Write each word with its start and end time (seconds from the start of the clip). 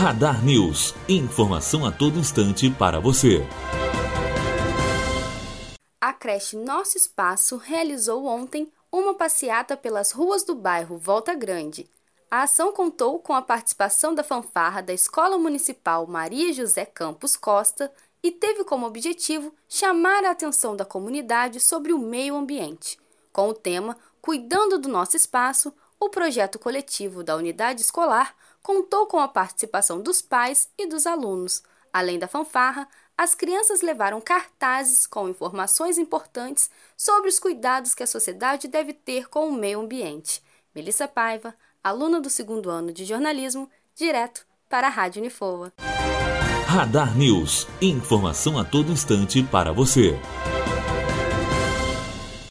Radar 0.00 0.42
News. 0.42 0.94
Informação 1.06 1.84
a 1.84 1.92
todo 1.92 2.18
instante 2.18 2.70
para 2.70 2.98
você. 2.98 3.46
A 6.00 6.10
creche 6.14 6.56
Nosso 6.56 6.96
Espaço 6.96 7.58
realizou 7.58 8.24
ontem 8.24 8.72
uma 8.90 9.12
passeata 9.12 9.76
pelas 9.76 10.10
ruas 10.10 10.42
do 10.42 10.54
bairro 10.54 10.96
Volta 10.96 11.34
Grande. 11.34 11.86
A 12.30 12.44
ação 12.44 12.72
contou 12.72 13.18
com 13.18 13.34
a 13.34 13.42
participação 13.42 14.14
da 14.14 14.24
fanfarra 14.24 14.80
da 14.80 14.94
Escola 14.94 15.36
Municipal 15.36 16.06
Maria 16.06 16.50
José 16.50 16.86
Campos 16.86 17.36
Costa 17.36 17.92
e 18.22 18.32
teve 18.32 18.64
como 18.64 18.86
objetivo 18.86 19.54
chamar 19.68 20.24
a 20.24 20.30
atenção 20.30 20.74
da 20.74 20.86
comunidade 20.86 21.60
sobre 21.60 21.92
o 21.92 21.98
meio 21.98 22.36
ambiente. 22.36 22.98
Com 23.34 23.50
o 23.50 23.54
tema 23.54 23.98
Cuidando 24.22 24.78
do 24.78 24.88
Nosso 24.88 25.14
Espaço, 25.14 25.70
o 26.00 26.08
projeto 26.08 26.58
coletivo 26.58 27.22
da 27.22 27.36
unidade 27.36 27.82
escolar 27.82 28.34
contou 28.62 29.06
com 29.06 29.18
a 29.18 29.28
participação 29.28 30.00
dos 30.00 30.22
pais 30.22 30.68
e 30.78 30.86
dos 30.86 31.06
alunos. 31.06 31.62
Além 31.92 32.18
da 32.18 32.26
fanfarra, 32.26 32.88
as 33.16 33.34
crianças 33.34 33.82
levaram 33.82 34.20
cartazes 34.20 35.06
com 35.06 35.28
informações 35.28 35.98
importantes 35.98 36.70
sobre 36.96 37.28
os 37.28 37.38
cuidados 37.38 37.94
que 37.94 38.02
a 38.02 38.06
sociedade 38.06 38.66
deve 38.66 38.94
ter 38.94 39.28
com 39.28 39.48
o 39.48 39.52
meio 39.52 39.80
ambiente. 39.80 40.42
Melissa 40.74 41.06
Paiva, 41.06 41.54
aluna 41.84 42.18
do 42.18 42.30
segundo 42.30 42.70
ano 42.70 42.92
de 42.92 43.04
jornalismo, 43.04 43.70
direto 43.94 44.46
para 44.70 44.86
a 44.86 44.90
Rádio 44.90 45.20
Unifoa. 45.20 45.72
Radar 46.66 47.16
News. 47.18 47.66
Informação 47.82 48.58
a 48.58 48.64
todo 48.64 48.92
instante 48.92 49.42
para 49.42 49.72
você. 49.72 50.16